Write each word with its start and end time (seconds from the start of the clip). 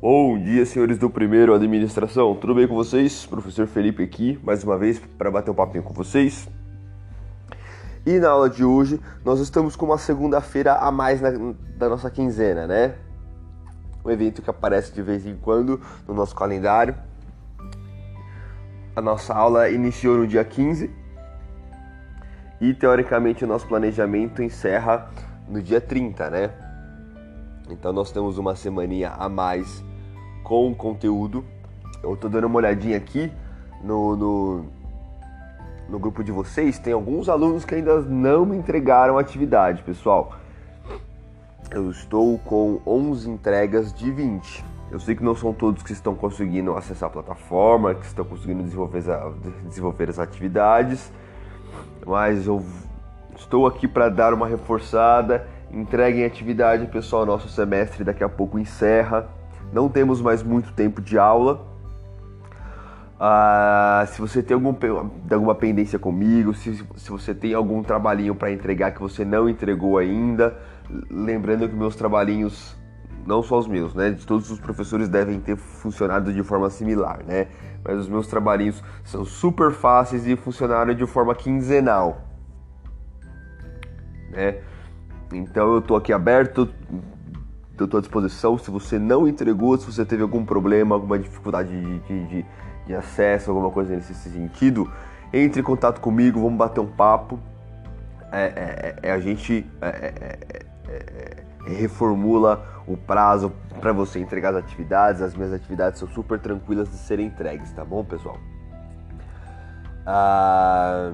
Bom 0.00 0.38
dia, 0.38 0.64
senhores 0.64 0.96
do 0.96 1.10
primeiro 1.10 1.54
administração. 1.54 2.34
Tudo 2.34 2.54
bem 2.54 2.66
com 2.66 2.74
vocês? 2.74 3.26
Professor 3.26 3.66
Felipe 3.66 4.02
aqui, 4.02 4.40
mais 4.42 4.64
uma 4.64 4.78
vez 4.78 4.98
para 4.98 5.30
bater 5.30 5.50
um 5.50 5.54
papinho 5.54 5.84
com 5.84 5.92
vocês. 5.92 6.48
E 8.06 8.18
na 8.18 8.30
aula 8.30 8.48
de 8.48 8.64
hoje, 8.64 8.98
nós 9.22 9.40
estamos 9.40 9.76
com 9.76 9.84
uma 9.84 9.98
segunda-feira 9.98 10.74
a 10.76 10.90
mais 10.90 11.20
na, 11.20 11.30
da 11.76 11.88
nossa 11.88 12.10
quinzena, 12.10 12.66
né? 12.66 12.94
Um 14.02 14.10
evento 14.10 14.40
que 14.40 14.48
aparece 14.48 14.90
de 14.94 15.02
vez 15.02 15.26
em 15.26 15.36
quando 15.36 15.78
no 16.08 16.14
nosso 16.14 16.34
calendário. 16.34 16.94
A 18.96 19.02
nossa 19.02 19.34
aula 19.34 19.68
iniciou 19.68 20.16
no 20.16 20.26
dia 20.26 20.42
15 20.42 20.90
e 22.58 22.72
teoricamente 22.72 23.44
o 23.44 23.46
nosso 23.46 23.66
planejamento 23.66 24.42
encerra 24.42 25.10
no 25.50 25.60
dia 25.60 25.80
30, 25.80 26.30
né? 26.30 26.50
Então 27.68 27.92
nós 27.92 28.10
temos 28.10 28.38
uma 28.38 28.54
semaninha 28.54 29.10
a 29.10 29.28
mais 29.28 29.84
com 30.44 30.74
conteúdo. 30.74 31.44
Eu 32.02 32.16
tô 32.16 32.28
dando 32.28 32.46
uma 32.46 32.56
olhadinha 32.56 32.96
aqui 32.96 33.30
no, 33.82 34.16
no, 34.16 34.64
no 35.88 35.98
grupo 35.98 36.22
de 36.22 36.32
vocês. 36.32 36.78
Tem 36.78 36.92
alguns 36.92 37.28
alunos 37.28 37.64
que 37.64 37.74
ainda 37.74 38.00
não 38.00 38.46
me 38.46 38.56
entregaram 38.56 39.18
atividade, 39.18 39.82
pessoal. 39.82 40.34
Eu 41.70 41.90
estou 41.90 42.38
com 42.38 42.80
11 42.86 43.28
entregas 43.30 43.92
de 43.92 44.10
20. 44.10 44.64
Eu 44.90 44.98
sei 44.98 45.14
que 45.14 45.22
não 45.22 45.36
são 45.36 45.52
todos 45.52 45.84
que 45.84 45.92
estão 45.92 46.16
conseguindo 46.16 46.74
acessar 46.76 47.08
a 47.08 47.12
plataforma, 47.12 47.94
que 47.94 48.04
estão 48.06 48.24
conseguindo 48.24 48.62
desenvolver, 48.64 49.04
desenvolver 49.64 50.10
as 50.10 50.18
atividades, 50.18 51.12
mas 52.04 52.48
eu 52.48 52.60
estou 53.40 53.66
aqui 53.66 53.88
para 53.88 54.08
dar 54.08 54.32
uma 54.32 54.46
reforçada. 54.46 55.46
Entreguem 55.72 56.24
atividade, 56.24 56.86
pessoal. 56.86 57.26
Nosso 57.26 57.48
semestre 57.48 58.04
daqui 58.04 58.22
a 58.22 58.28
pouco 58.28 58.58
encerra 58.58 59.28
não 59.72 59.88
temos 59.88 60.20
mais 60.20 60.42
muito 60.42 60.72
tempo 60.72 61.00
de 61.00 61.18
aula. 61.18 61.66
Ah, 63.18 64.04
se 64.08 64.20
você 64.20 64.42
tem 64.42 64.54
algum, 64.54 64.74
alguma 65.30 65.54
pendência 65.54 65.98
comigo, 65.98 66.54
se, 66.54 66.84
se 66.96 67.10
você 67.10 67.34
tem 67.34 67.52
algum 67.52 67.82
trabalhinho 67.82 68.34
para 68.34 68.50
entregar 68.50 68.92
que 68.92 69.00
você 69.00 69.24
não 69.24 69.48
entregou 69.48 69.98
ainda, 69.98 70.56
lembrando 71.10 71.68
que 71.68 71.74
meus 71.74 71.94
trabalhinhos, 71.94 72.74
não 73.26 73.42
só 73.42 73.58
os 73.58 73.68
meus, 73.68 73.94
né? 73.94 74.10
De 74.10 74.26
todos 74.26 74.50
os 74.50 74.58
professores 74.58 75.08
devem 75.08 75.38
ter 75.38 75.56
funcionado 75.56 76.32
de 76.32 76.42
forma 76.42 76.70
similar, 76.70 77.22
né? 77.26 77.48
Mas 77.84 77.98
os 77.98 78.08
meus 78.08 78.26
trabalhinhos 78.26 78.82
são 79.04 79.24
super 79.24 79.70
fáceis 79.70 80.26
e 80.26 80.34
funcionaram 80.34 80.94
de 80.94 81.06
forma 81.06 81.34
quinzenal, 81.34 82.22
né? 84.30 84.58
Então 85.32 85.74
eu 85.74 85.82
tô 85.82 85.96
aqui 85.96 86.12
aberto, 86.12 86.68
estou 87.72 87.98
à 87.98 88.00
disposição. 88.00 88.58
Se 88.58 88.70
você 88.70 88.98
não 88.98 89.28
entregou, 89.28 89.76
se 89.76 89.86
você 89.86 90.04
teve 90.04 90.22
algum 90.22 90.44
problema, 90.44 90.94
alguma 90.94 91.18
dificuldade 91.18 91.68
de, 91.68 91.98
de, 92.00 92.26
de, 92.26 92.46
de 92.86 92.94
acesso, 92.94 93.50
alguma 93.50 93.70
coisa 93.70 93.94
nesse 93.94 94.14
sentido, 94.14 94.90
entre 95.32 95.60
em 95.60 95.64
contato 95.64 96.00
comigo, 96.00 96.40
vamos 96.40 96.58
bater 96.58 96.80
um 96.80 96.86
papo. 96.86 97.38
É, 98.32 98.42
é, 98.42 98.96
é, 99.02 99.08
é 99.08 99.12
a 99.12 99.20
gente 99.20 99.66
é, 99.80 100.12
é, 100.88 101.42
reformula 101.66 102.82
o 102.86 102.96
prazo 102.96 103.52
para 103.80 103.92
você 103.92 104.18
entregar 104.18 104.50
as 104.50 104.64
atividades. 104.64 105.22
As 105.22 105.34
minhas 105.34 105.52
atividades 105.52 106.00
são 106.00 106.08
super 106.08 106.38
tranquilas 106.38 106.88
de 106.88 106.96
serem 106.96 107.26
entregues, 107.26 107.72
tá 107.72 107.84
bom, 107.84 108.04
pessoal? 108.04 108.38
Ah, 110.06 111.12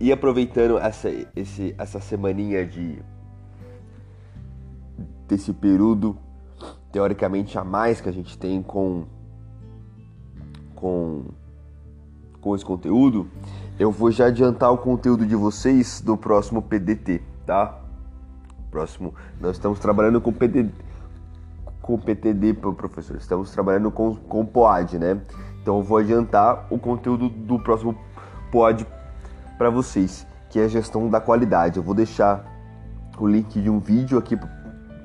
e 0.00 0.12
aproveitando 0.12 0.78
essa, 0.78 1.08
esse, 1.34 1.74
essa 1.78 2.00
semaninha 2.00 2.66
de 2.66 2.98
desse 5.26 5.52
período 5.52 6.16
teoricamente 6.92 7.58
a 7.58 7.64
mais 7.64 8.00
que 8.00 8.08
a 8.08 8.12
gente 8.12 8.38
tem 8.38 8.62
com 8.62 9.04
com 10.74 11.24
com 12.40 12.54
esse 12.54 12.64
conteúdo, 12.64 13.30
eu 13.78 13.90
vou 13.90 14.10
já 14.10 14.26
adiantar 14.26 14.70
o 14.70 14.76
conteúdo 14.76 15.24
de 15.24 15.34
vocês 15.34 16.02
do 16.02 16.14
próximo 16.14 16.60
PDT, 16.60 17.22
tá? 17.46 17.80
Próximo, 18.70 19.14
nós 19.40 19.56
estamos 19.56 19.78
trabalhando 19.78 20.20
com 20.20 20.30
PDT 20.30 20.84
com 21.80 21.98
PTD, 21.98 22.54
professor. 22.54 23.16
Estamos 23.16 23.50
trabalhando 23.50 23.90
com 23.90 24.14
com 24.14 24.44
POAD, 24.44 24.98
né? 24.98 25.20
Então 25.60 25.78
eu 25.78 25.82
vou 25.82 25.98
adiantar 25.98 26.66
o 26.70 26.78
conteúdo 26.78 27.28
do 27.28 27.58
próximo 27.58 27.94
POAD 28.50 28.86
para 29.56 29.70
vocês, 29.70 30.26
que 30.48 30.58
é 30.58 30.64
a 30.64 30.68
gestão 30.68 31.08
da 31.08 31.20
qualidade. 31.20 31.76
Eu 31.76 31.82
vou 31.82 31.94
deixar 31.94 32.44
o 33.18 33.26
link 33.26 33.60
de 33.60 33.70
um 33.70 33.78
vídeo 33.78 34.18
aqui 34.18 34.36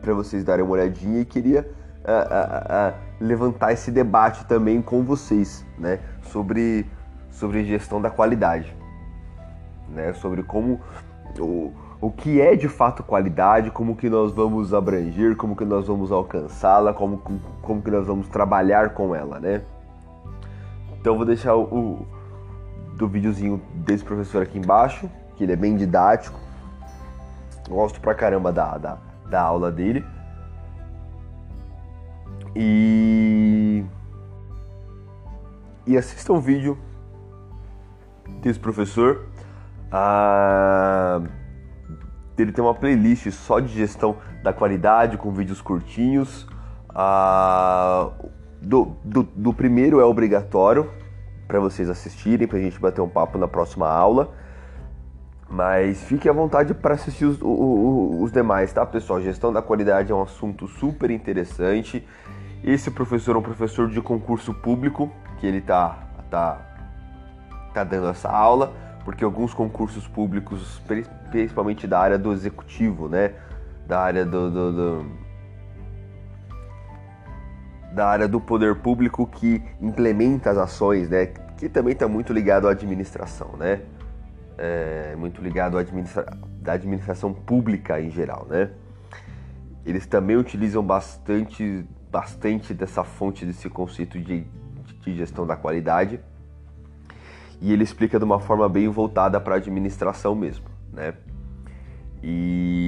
para 0.00 0.14
vocês 0.14 0.44
darem 0.44 0.64
uma 0.64 0.72
olhadinha 0.72 1.20
e 1.20 1.24
queria 1.24 1.68
uh, 2.04 2.10
uh, 2.10 2.92
uh, 2.92 3.24
levantar 3.24 3.72
esse 3.72 3.90
debate 3.90 4.44
também 4.46 4.80
com 4.80 5.02
vocês, 5.02 5.66
né, 5.78 5.98
sobre, 6.22 6.86
sobre 7.30 7.64
gestão 7.64 8.00
da 8.00 8.10
qualidade, 8.10 8.74
né, 9.88 10.12
sobre 10.12 10.44
como 10.44 10.80
o, 11.38 11.72
o 12.00 12.10
que 12.10 12.40
é 12.40 12.54
de 12.54 12.68
fato 12.68 13.02
qualidade, 13.02 13.70
como 13.70 13.96
que 13.96 14.08
nós 14.08 14.32
vamos 14.32 14.72
abranger, 14.72 15.36
como 15.36 15.56
que 15.56 15.64
nós 15.64 15.88
vamos 15.88 16.12
alcançá-la, 16.12 16.92
como, 16.94 17.20
como 17.60 17.82
que 17.82 17.90
nós 17.90 18.06
vamos 18.06 18.28
trabalhar 18.28 18.90
com 18.90 19.14
ela, 19.14 19.40
né. 19.40 19.62
Então 21.00 21.16
vou 21.16 21.26
deixar 21.26 21.56
o 21.56 22.06
do 22.96 23.06
videozinho 23.06 23.60
desse 23.74 24.02
professor 24.02 24.42
aqui 24.42 24.58
embaixo, 24.58 25.10
que 25.36 25.44
ele 25.44 25.52
é 25.52 25.56
bem 25.56 25.76
didático. 25.76 26.38
Gosto 27.68 28.00
pra 28.00 28.14
caramba 28.14 28.52
da, 28.52 28.78
da, 28.78 28.98
da 29.28 29.42
aula 29.42 29.70
dele. 29.70 30.04
E 32.54 33.84
e 35.86 35.96
assista 35.96 36.32
um 36.32 36.40
vídeo 36.40 36.76
desse 38.40 38.58
professor. 38.58 39.26
Ah, 39.92 41.22
ele 42.36 42.50
tem 42.50 42.64
uma 42.64 42.74
playlist 42.74 43.30
só 43.30 43.60
de 43.60 43.68
gestão 43.68 44.16
da 44.42 44.52
qualidade 44.52 45.16
com 45.16 45.30
vídeos 45.30 45.60
curtinhos. 45.60 46.46
Ah, 46.88 48.10
do, 48.60 48.96
do, 49.04 49.22
do 49.22 49.52
primeiro 49.52 50.00
é 50.00 50.04
obrigatório 50.04 50.90
para 51.46 51.60
vocês 51.60 51.88
assistirem, 51.88 52.46
para 52.46 52.58
a 52.58 52.60
gente 52.60 52.78
bater 52.78 53.00
um 53.00 53.08
papo 53.08 53.38
na 53.38 53.48
próxima 53.48 53.88
aula. 53.88 54.32
Mas 55.48 56.02
fique 56.02 56.28
à 56.28 56.32
vontade 56.32 56.74
para 56.74 56.94
assistir 56.94 57.24
os, 57.24 57.38
os, 57.40 58.22
os, 58.22 58.32
demais, 58.32 58.72
tá, 58.72 58.84
pessoal? 58.84 59.20
Gestão 59.20 59.52
da 59.52 59.62
qualidade 59.62 60.10
é 60.10 60.14
um 60.14 60.22
assunto 60.22 60.66
super 60.66 61.10
interessante. 61.10 62.06
Esse 62.64 62.90
professor 62.90 63.36
é 63.36 63.38
um 63.38 63.42
professor 63.42 63.88
de 63.88 64.00
concurso 64.00 64.52
público, 64.52 65.10
que 65.38 65.46
ele 65.46 65.60
tá, 65.60 65.98
tá, 66.28 66.58
tá 67.72 67.84
dando 67.84 68.08
essa 68.08 68.28
aula, 68.28 68.72
porque 69.04 69.22
alguns 69.22 69.54
concursos 69.54 70.08
públicos, 70.08 70.82
principalmente 71.30 71.86
da 71.86 72.00
área 72.00 72.18
do 72.18 72.32
executivo, 72.32 73.08
né? 73.08 73.34
Da 73.86 74.00
área 74.00 74.24
do, 74.24 74.50
do, 74.50 74.72
do 74.72 75.25
da 77.96 78.06
área 78.06 78.28
do 78.28 78.40
poder 78.40 78.76
público 78.76 79.26
que 79.26 79.60
implementa 79.80 80.50
as 80.50 80.58
ações, 80.58 81.08
né? 81.08 81.26
Que 81.56 81.68
também 81.68 81.94
está 81.94 82.06
muito 82.06 82.32
ligado 82.32 82.68
à 82.68 82.70
administração, 82.70 83.56
né? 83.56 83.80
é, 84.58 85.14
muito 85.16 85.42
ligado 85.42 85.76
à 85.76 85.80
administra 85.80 86.26
da 86.60 86.72
administração 86.72 87.32
pública 87.32 88.00
em 88.00 88.10
geral, 88.10 88.46
né? 88.48 88.70
Eles 89.84 90.06
também 90.06 90.36
utilizam 90.36 90.82
bastante, 90.82 91.84
bastante 92.10 92.74
dessa 92.74 93.04
fonte, 93.04 93.46
desse 93.46 93.68
conceito 93.70 94.18
de, 94.18 94.44
de 95.02 95.16
gestão 95.16 95.46
da 95.46 95.56
qualidade. 95.56 96.18
E 97.60 97.72
ele 97.72 97.84
explica 97.84 98.18
de 98.18 98.24
uma 98.24 98.40
forma 98.40 98.68
bem 98.68 98.88
voltada 98.88 99.40
para 99.40 99.54
a 99.54 99.58
administração 99.58 100.34
mesmo, 100.34 100.66
né? 100.92 101.14
E, 102.22 102.85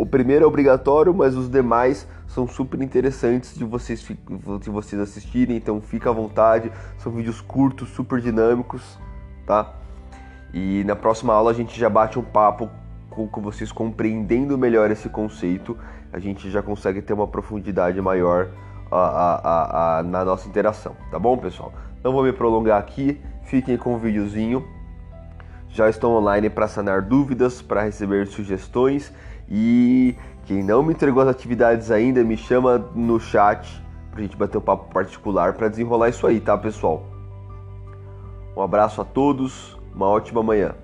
o 0.00 0.06
primeiro 0.06 0.46
é 0.46 0.48
obrigatório, 0.48 1.12
mas 1.12 1.36
os 1.36 1.50
demais 1.50 2.08
são 2.26 2.48
super 2.48 2.80
interessantes 2.80 3.54
de 3.54 3.64
vocês, 3.64 4.00
de 4.00 4.70
vocês 4.70 4.98
assistirem, 4.98 5.58
então 5.58 5.78
fica 5.78 6.08
à 6.08 6.12
vontade. 6.12 6.72
São 6.96 7.12
vídeos 7.12 7.42
curtos, 7.42 7.90
super 7.90 8.18
dinâmicos, 8.18 8.98
tá? 9.46 9.74
E 10.54 10.82
na 10.84 10.96
próxima 10.96 11.34
aula 11.34 11.50
a 11.50 11.54
gente 11.54 11.78
já 11.78 11.90
bate 11.90 12.18
um 12.18 12.22
papo 12.22 12.70
com, 13.10 13.28
com 13.28 13.42
vocês 13.42 13.70
compreendendo 13.70 14.56
melhor 14.56 14.90
esse 14.90 15.06
conceito, 15.10 15.76
a 16.10 16.18
gente 16.18 16.50
já 16.50 16.62
consegue 16.62 17.02
ter 17.02 17.12
uma 17.12 17.28
profundidade 17.28 18.00
maior 18.00 18.48
a, 18.90 18.96
a, 18.96 19.98
a, 19.98 20.02
na 20.02 20.24
nossa 20.24 20.48
interação, 20.48 20.96
tá 21.10 21.18
bom, 21.18 21.36
pessoal? 21.36 21.74
Não 22.02 22.10
vou 22.10 22.24
me 22.24 22.32
prolongar 22.32 22.80
aqui, 22.80 23.20
fiquem 23.42 23.76
com 23.76 23.94
o 23.94 23.98
videozinho. 23.98 24.66
Já 25.72 25.88
estou 25.88 26.16
online 26.16 26.50
para 26.50 26.66
sanar 26.66 27.02
dúvidas, 27.02 27.62
para 27.62 27.82
receber 27.82 28.26
sugestões 28.26 29.12
e 29.48 30.16
quem 30.44 30.64
não 30.64 30.82
me 30.82 30.92
entregou 30.92 31.22
as 31.22 31.28
atividades 31.28 31.90
ainda, 31.90 32.24
me 32.24 32.36
chama 32.36 32.78
no 32.94 33.20
chat 33.20 33.80
pra 34.10 34.20
gente 34.20 34.36
bater 34.36 34.58
um 34.58 34.60
papo 34.60 34.92
particular 34.92 35.52
para 35.52 35.68
desenrolar 35.68 36.08
isso 36.08 36.26
aí, 36.26 36.40
tá, 36.40 36.58
pessoal? 36.58 37.04
Um 38.56 38.62
abraço 38.62 39.00
a 39.00 39.04
todos, 39.04 39.78
uma 39.94 40.06
ótima 40.06 40.42
manhã. 40.42 40.74